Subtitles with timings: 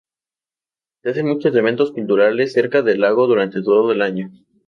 [1.03, 4.31] Se hacen muchos eventos culturales cerca del lago durante todo el año.